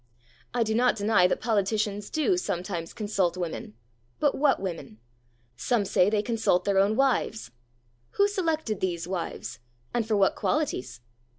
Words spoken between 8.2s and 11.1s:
selected these wives, and for what qualities?